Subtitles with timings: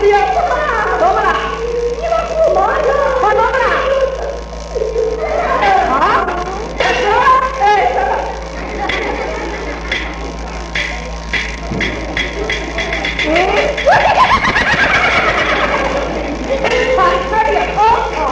[0.00, 0.62] 哎呀，怎么了？
[1.00, 1.28] 怎么了？
[1.98, 2.86] 你们不忙去？
[3.20, 3.66] 我怎么了？
[5.90, 6.30] 啊？
[7.58, 8.12] 哎，什么？
[16.96, 16.98] 看
[17.30, 17.78] 这里好
[18.14, 18.22] 啊！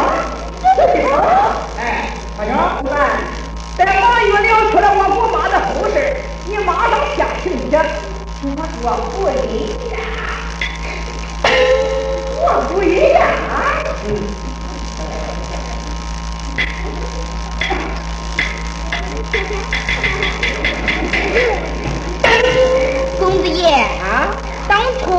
[0.77, 1.13] 这里好。
[1.79, 1.83] 哎，
[2.39, 2.51] 大娘，
[2.81, 2.95] 不办。
[3.77, 5.95] 在王玉聊出了我姑妈的后事，
[6.47, 7.77] 你马上下请去。
[8.83, 9.75] 我不一
[23.47, 23.69] 爷，
[24.01, 24.35] 啊？
[24.69, 25.11] 当初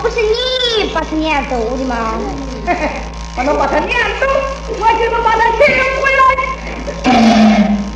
[0.00, 2.20] 不是你把他撵走的吗？
[2.64, 2.88] 嘿嘿，
[3.36, 4.26] 我能把他撵走，
[4.78, 5.60] 我就能把他请
[6.00, 6.22] 回来。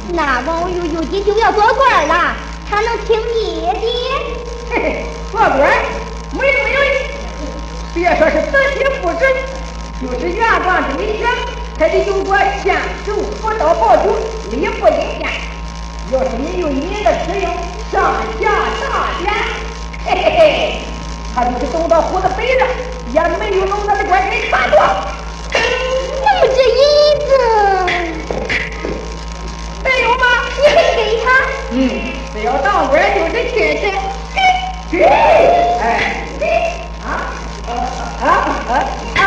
[0.13, 2.35] 那王玉如今就要做官了，
[2.69, 3.69] 他能听你的？
[4.69, 5.61] 嘿嘿，做官
[6.33, 6.45] 没没
[6.75, 6.81] 有，
[7.95, 9.25] 别说是子媳妇子，
[10.03, 11.31] 就是原状之理想，
[11.79, 14.17] 还得有个县守辅导保主，
[14.51, 15.29] 礼不应见。
[16.11, 17.51] 要是你用你的使用
[17.93, 18.45] 上下
[18.81, 18.85] 大
[19.21, 19.33] 典，
[20.07, 20.79] 嘿嘿嘿，
[21.35, 22.69] 他就是走到虎子背上，
[23.13, 24.79] 也没有能那的官给你打过。
[25.53, 26.81] 那么这银
[27.27, 27.31] 子，
[29.83, 30.25] 没有吗？
[30.57, 31.27] 你会给他？
[31.73, 31.75] 嗯，
[32.33, 33.83] 只要当官就是亲戚，
[34.91, 35.85] 给给，哎，
[36.39, 36.43] 给
[37.05, 37.07] 啊
[37.67, 38.73] 啊啊
[39.19, 39.23] 啊！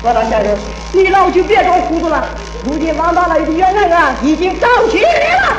[0.08, 0.56] 我老先生，
[0.94, 2.30] 你老就别装糊涂了。
[2.64, 5.02] 如今王大老爷的冤案啊，已经告来
[5.34, 5.58] 了。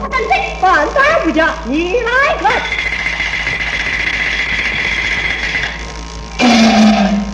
[0.00, 2.52] 反贼，反贼不讲，你来看，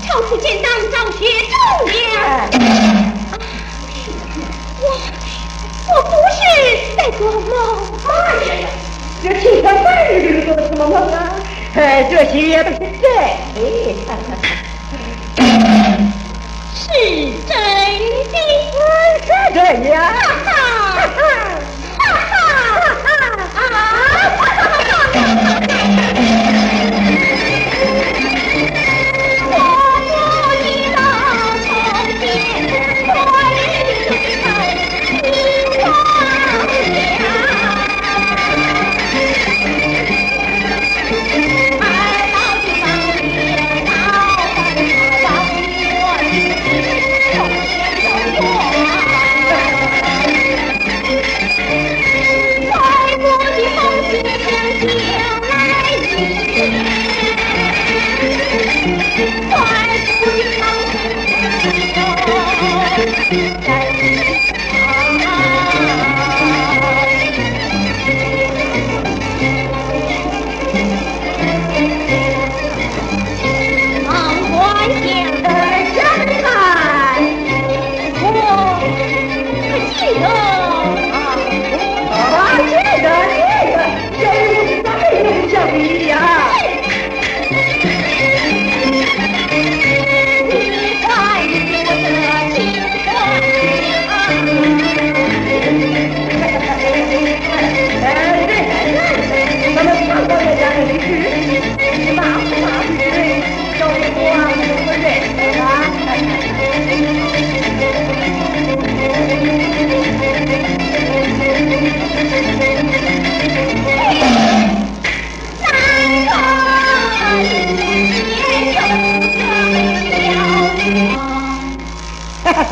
[0.09, 1.55] 抽出金簪，彰显正
[1.93, 1.95] 脸。
[2.23, 2.49] 啊，
[4.81, 4.85] 我，
[5.93, 6.41] 我不是
[6.97, 7.53] 在做梦。
[8.03, 8.09] 妈
[8.47, 8.65] 呀，
[9.23, 11.37] 这金天半日里做的什么梦啊？
[11.75, 13.13] 哎，这些都是真。
[13.19, 14.26] 哎。
[19.57, 20.26] 对呀。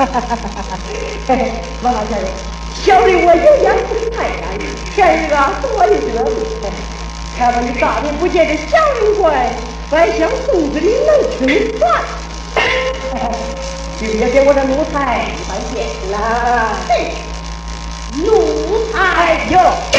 [0.07, 0.79] 哈哈哈哈哈！
[1.27, 2.29] 嘿，王老先生，
[2.85, 4.43] 小的我有眼不识泰山！
[4.95, 6.07] 先生是我的主
[6.45, 6.71] 子，
[7.37, 9.51] 看到你大名不见的小人怪
[9.91, 11.09] 还想肚子里能
[11.39, 12.03] 吃一串，
[14.01, 16.77] 就别给我这奴才犯贱了。
[16.89, 17.13] 嘿，
[18.25, 19.94] 奴才哟！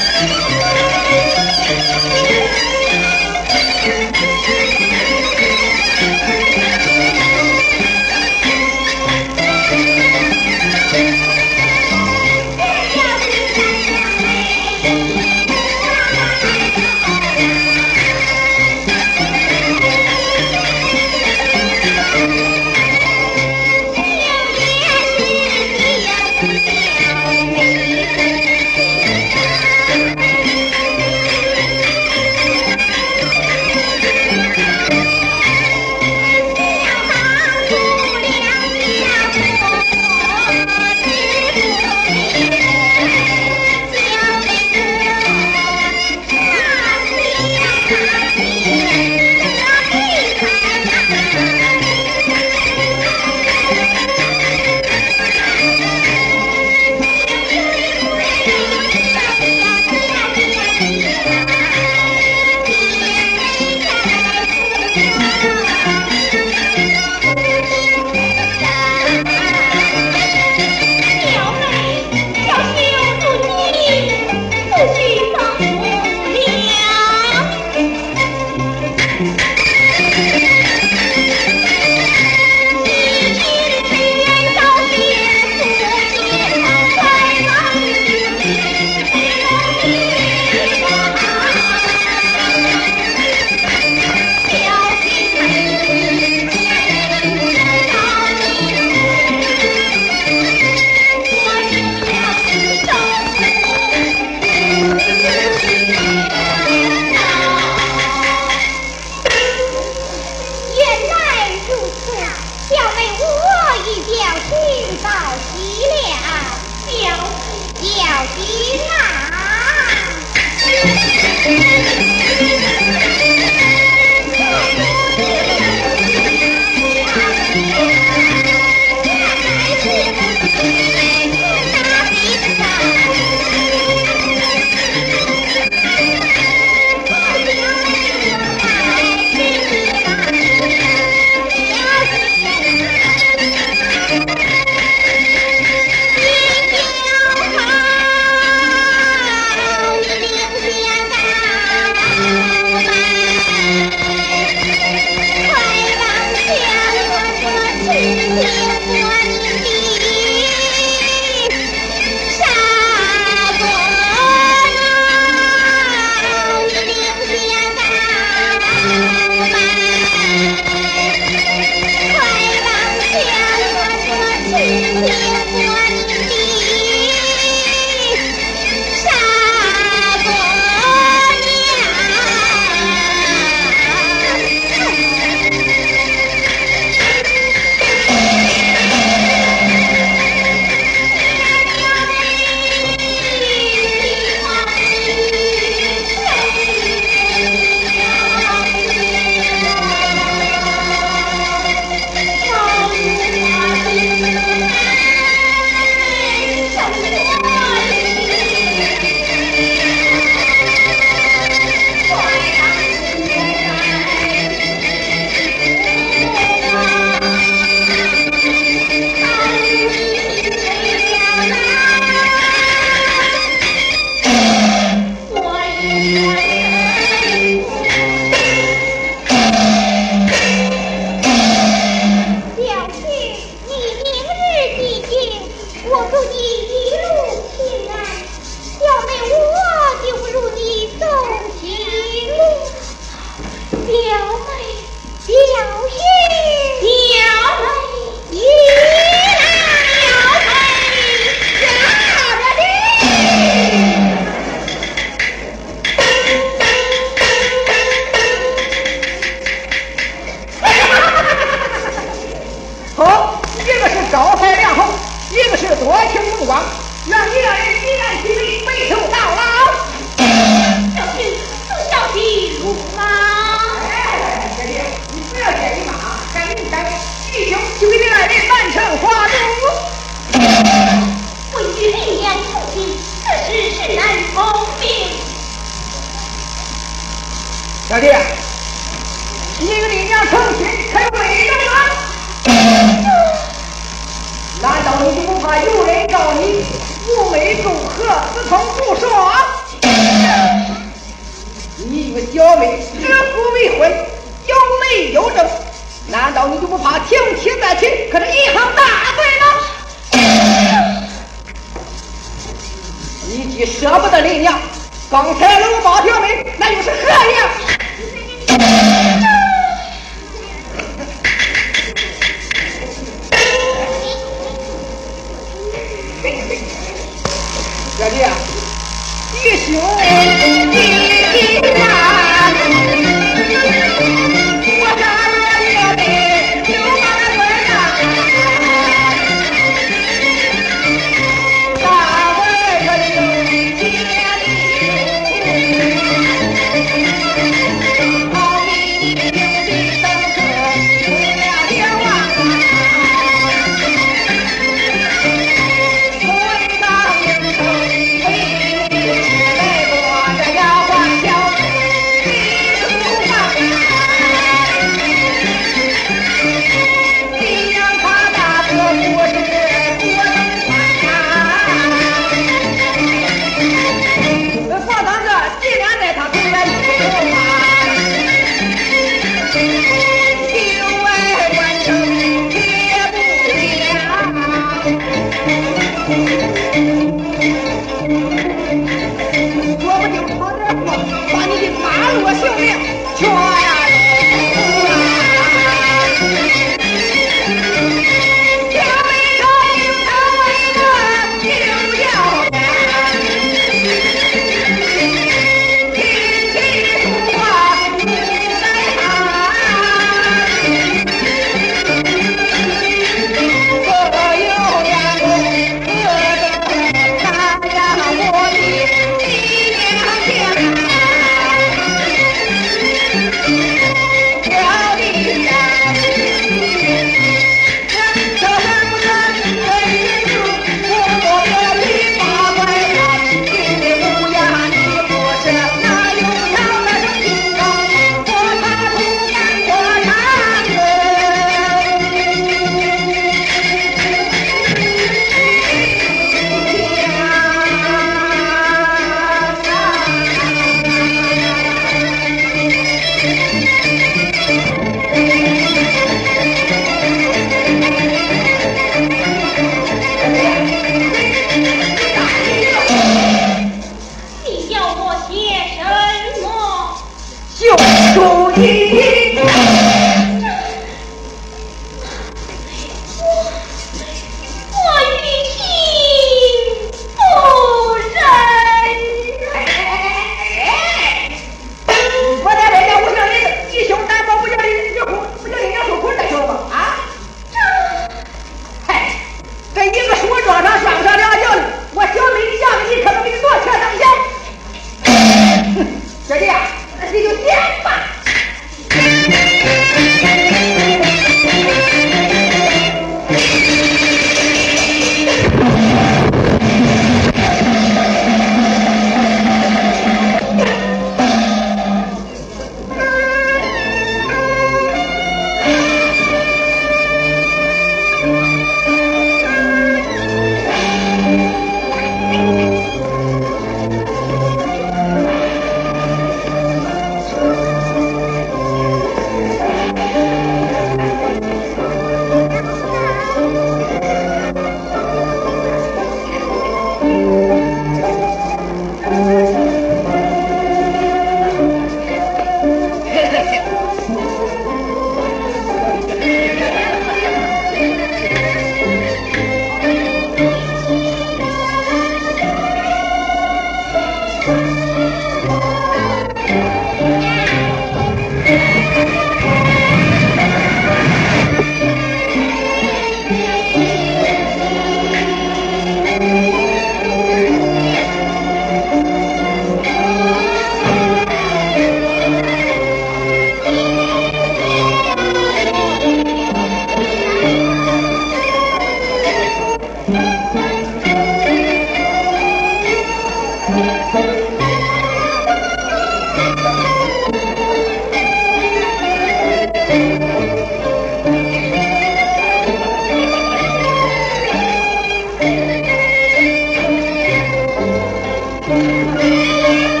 [598.71, 600.00] Música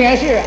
[0.00, 0.42] 也是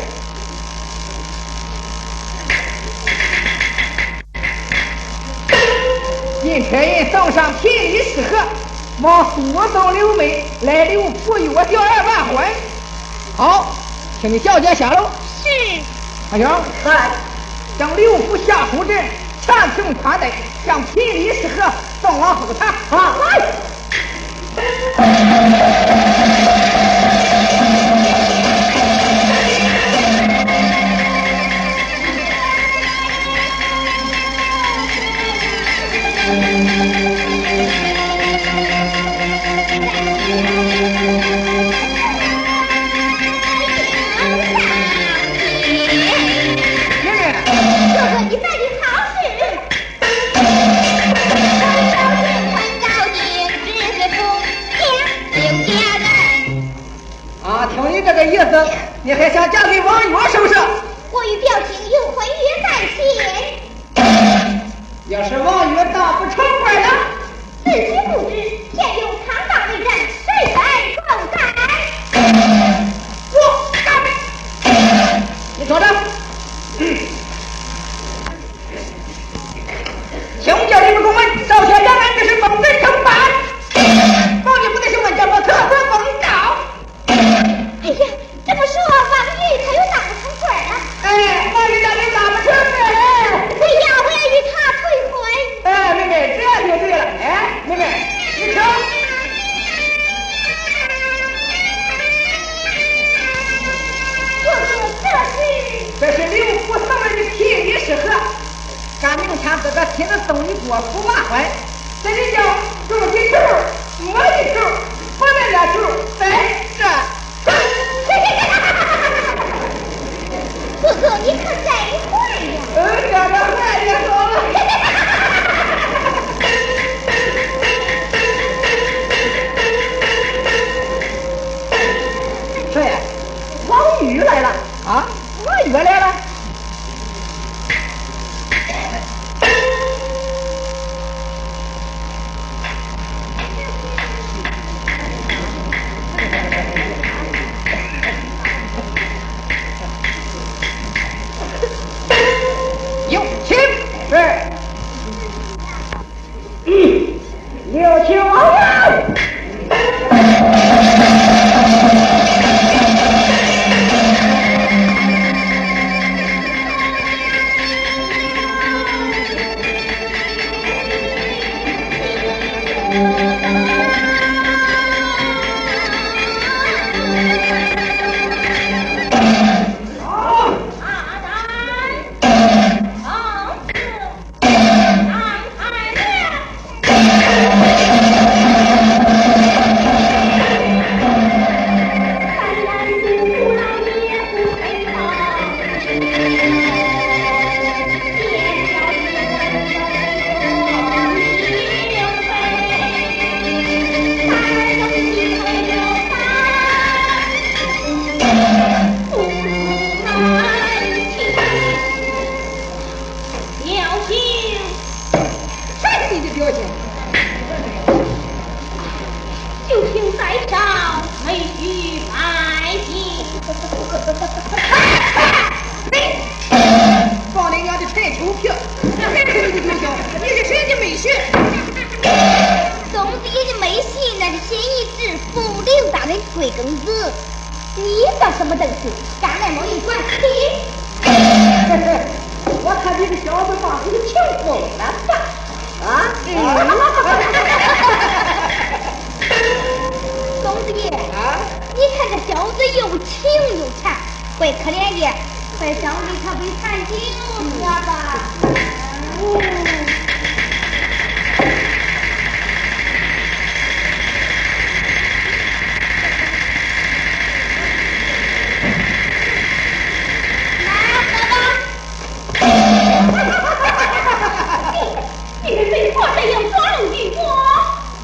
[255.60, 256.94] 再找 你，他没看清。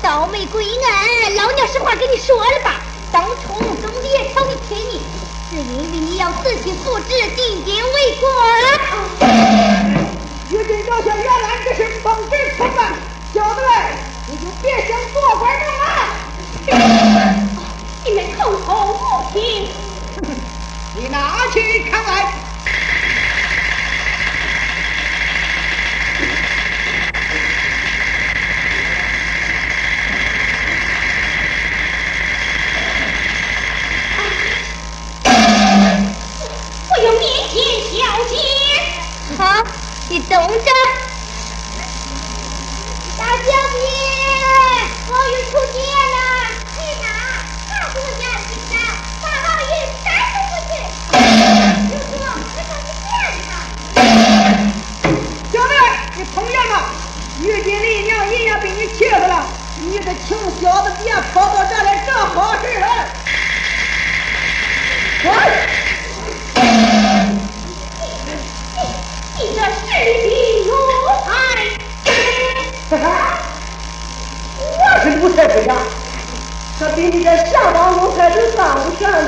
[0.03, 2.80] 倒霉鬼啊，老娘实话跟你说了吧。
[6.21, 8.29] 要自己复制进言未果
[8.61, 8.69] 了。
[10.51, 12.79] 如今要想要来这些本质成本，
[13.33, 13.97] 小的嘞，
[14.27, 16.71] 你就别想做官儿了！
[18.05, 19.71] 你们口头不平，
[20.95, 22.40] 你拿去看来。
[40.11, 41.00] 你等着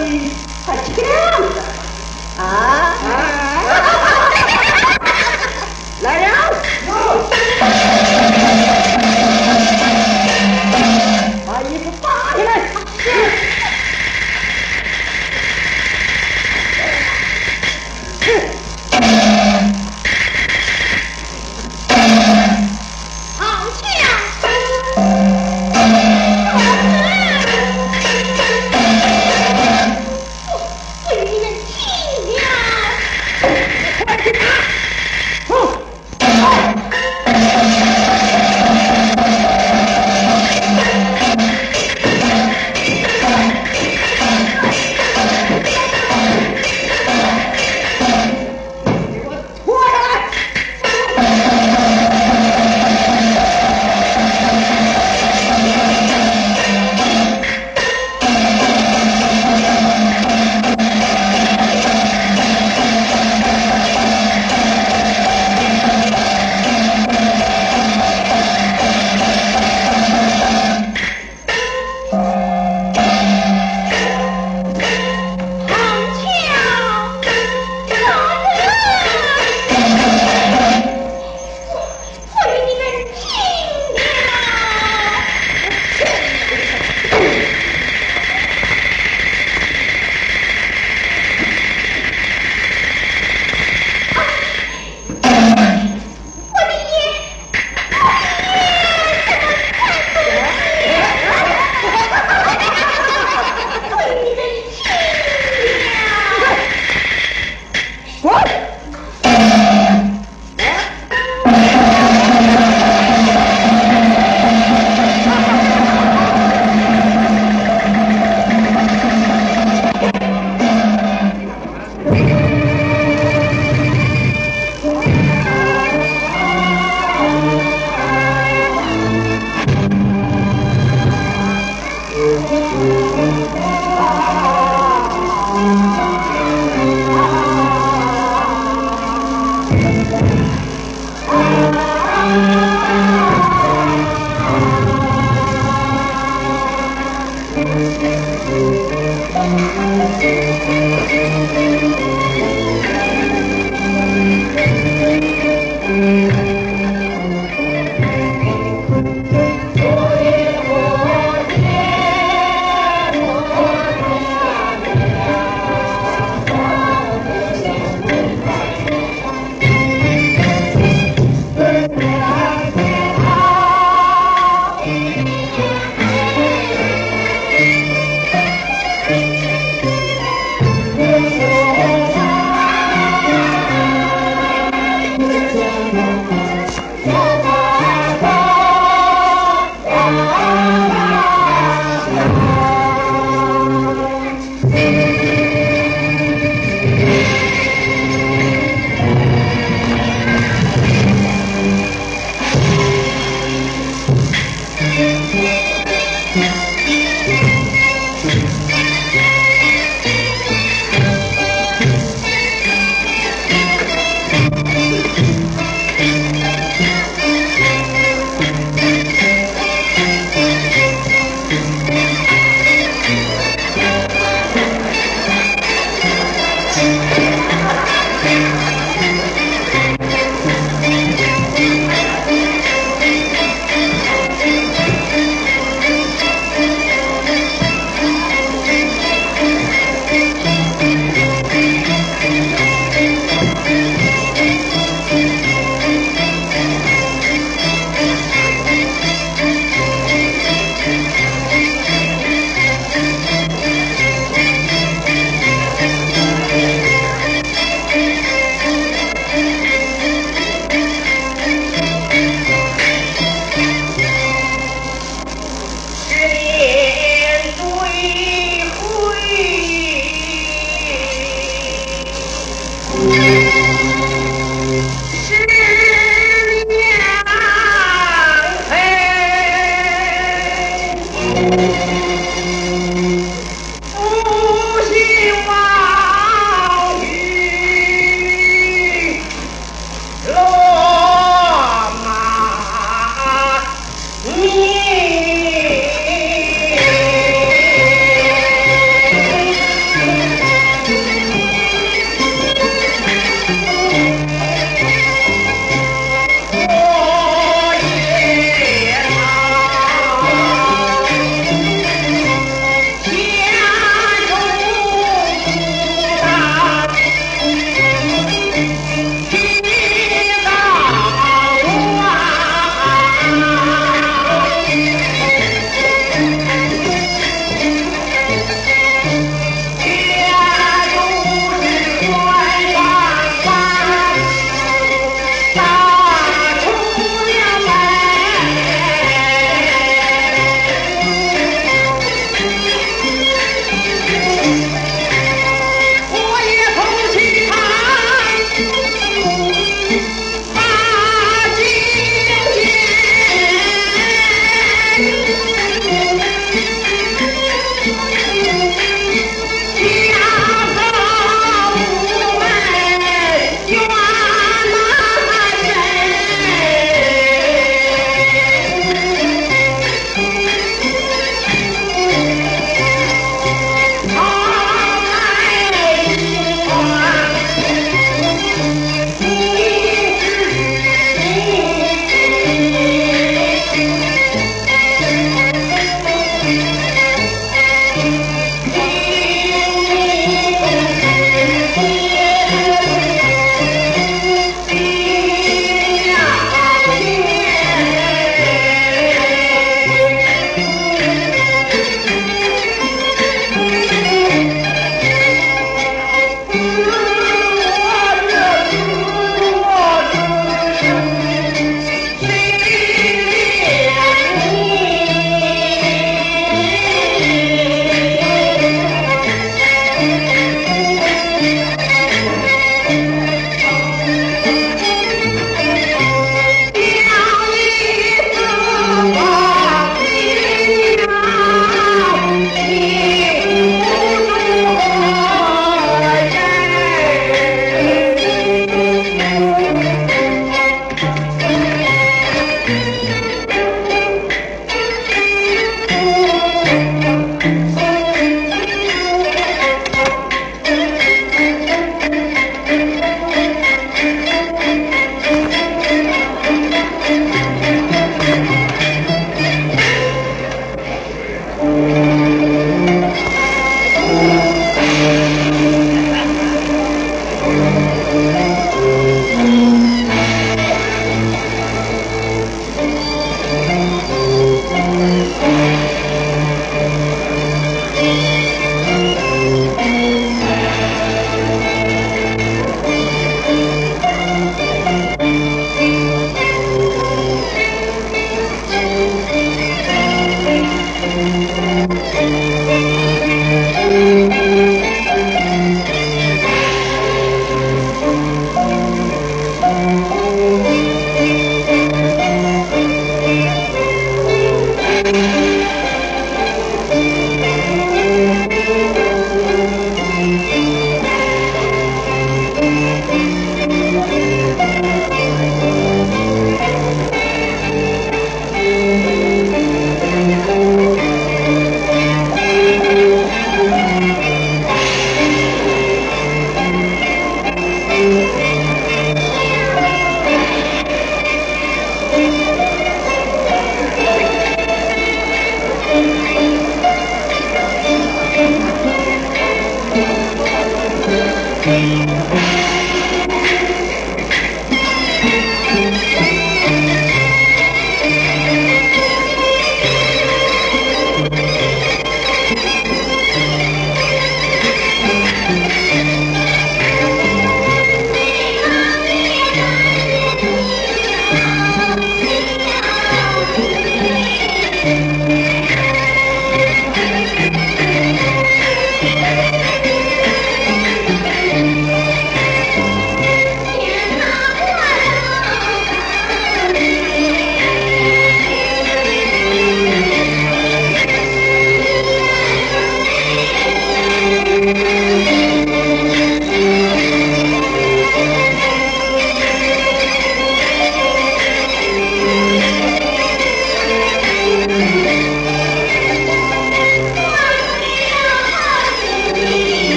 [0.00, 0.39] Bye.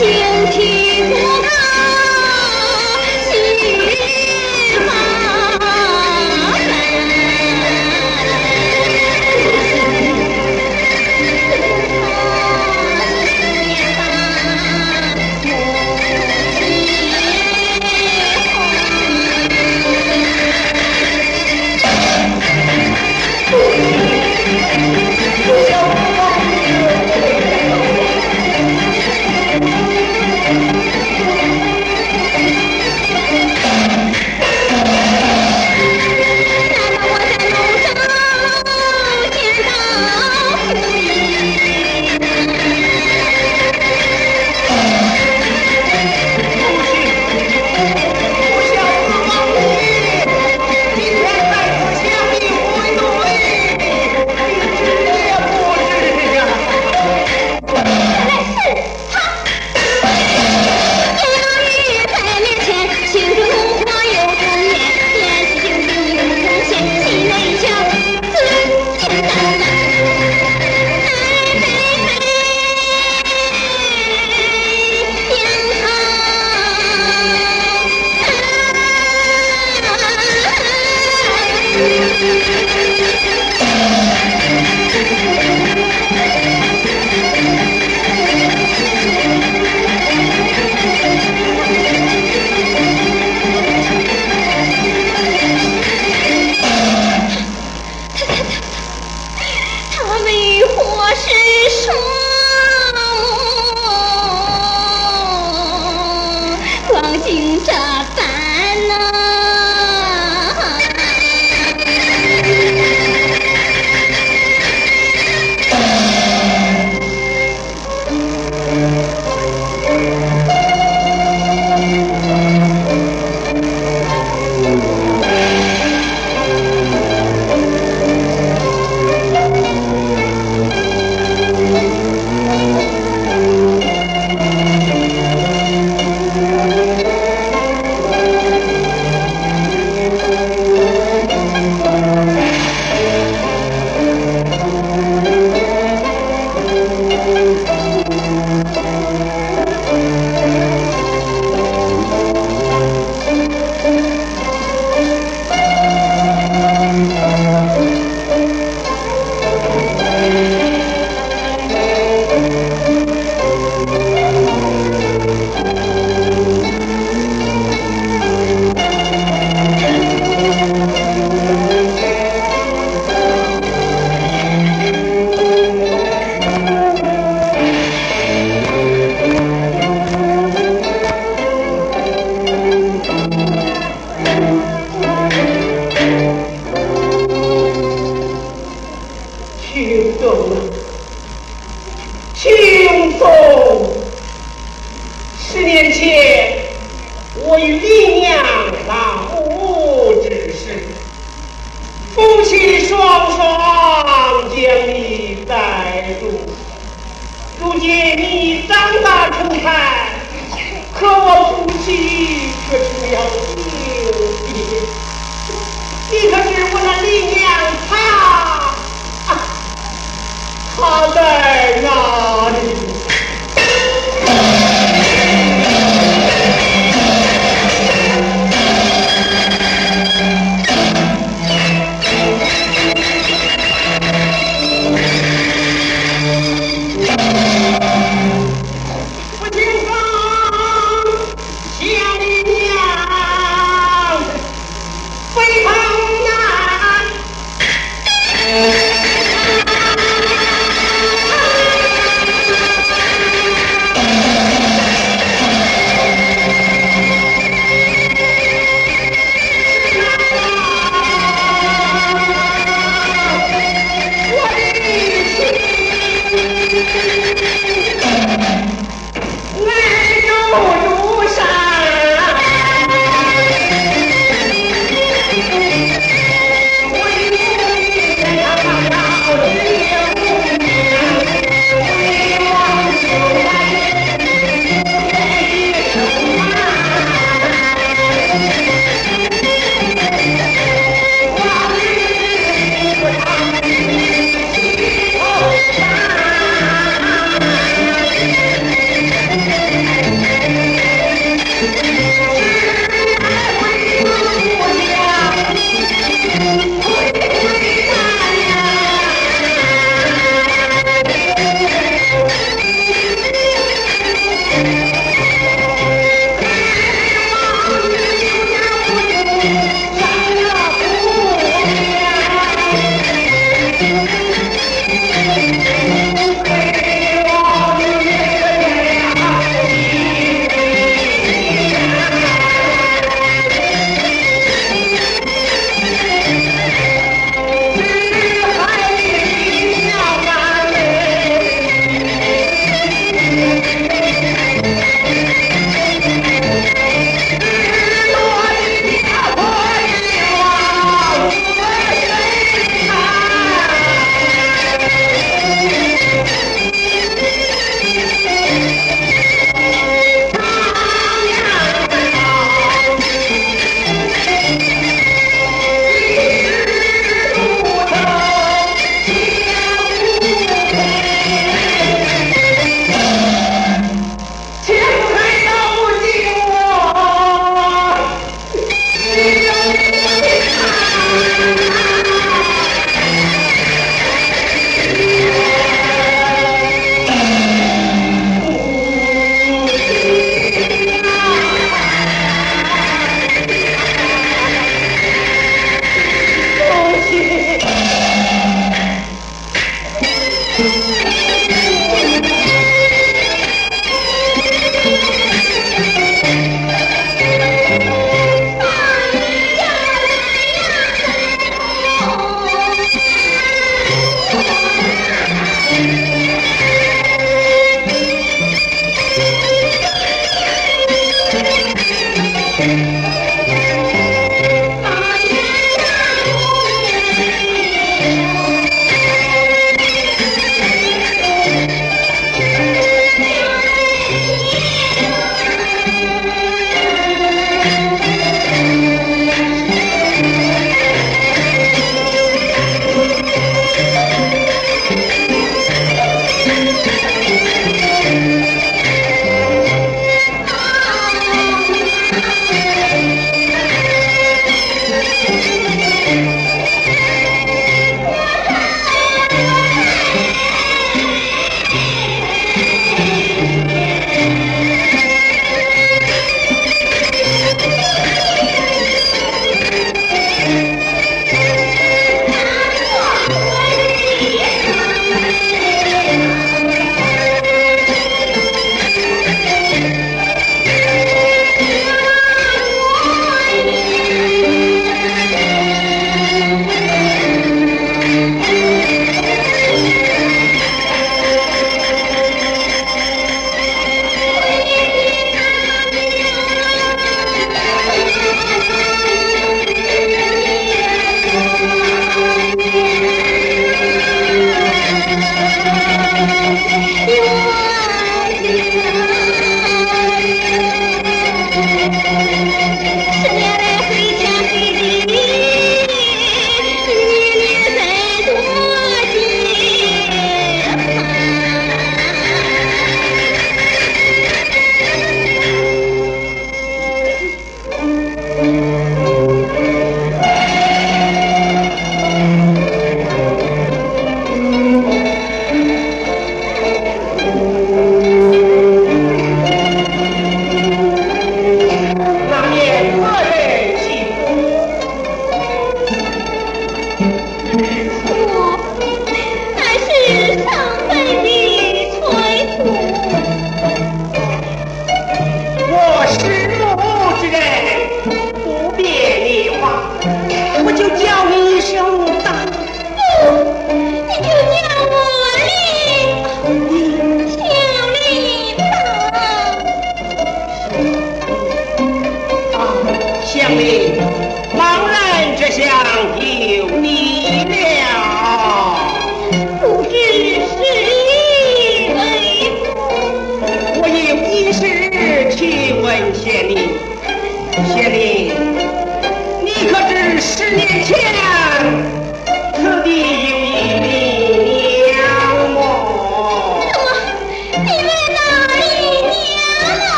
[0.00, 0.79] tnt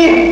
[0.00, 0.29] need